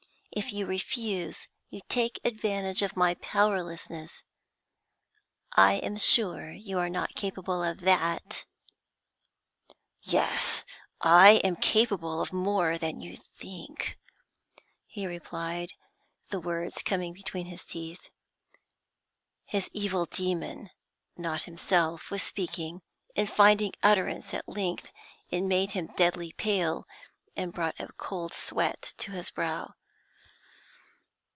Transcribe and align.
If 0.33 0.53
you 0.53 0.65
refuse, 0.65 1.49
you 1.69 1.81
take 1.89 2.17
advantage 2.23 2.81
of 2.81 2.95
my 2.95 3.15
powerlessness. 3.15 4.23
I 5.51 5.73
am 5.73 5.97
sure 5.97 6.51
you 6.51 6.79
are 6.79 6.87
not 6.89 7.15
capable 7.15 7.61
of 7.61 7.81
that.' 7.81 8.45
'Yes, 9.99 10.63
I 11.01 11.41
am 11.43 11.57
capable 11.57 12.21
of 12.21 12.31
more 12.31 12.77
than 12.77 13.01
you 13.01 13.17
think,' 13.17 13.99
he 14.87 15.05
replied, 15.05 15.73
the 16.29 16.39
words 16.39 16.81
coming 16.81 17.11
between 17.11 17.47
his 17.47 17.65
teeth. 17.65 18.07
His 19.43 19.69
evil 19.73 20.05
demon, 20.05 20.69
not 21.17 21.43
himself, 21.43 22.09
was 22.09 22.23
speaking; 22.23 22.81
in 23.15 23.27
finding 23.27 23.73
utterance 23.83 24.33
at 24.33 24.47
length 24.47 24.93
it 25.29 25.41
made 25.41 25.71
him 25.71 25.87
deadly 25.97 26.31
pale, 26.31 26.87
and 27.35 27.51
brought 27.51 27.75
a 27.81 27.91
cold 27.97 28.33
sweat 28.33 28.93
to 28.99 29.11
his 29.11 29.29
brow. 29.29 29.73